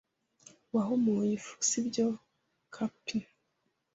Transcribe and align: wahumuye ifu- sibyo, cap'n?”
wahumuye 0.73 1.29
ifu- 1.37 1.53
sibyo, 1.67 2.07
cap'n?” 2.75 3.11